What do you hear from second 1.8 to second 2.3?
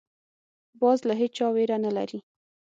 نه لري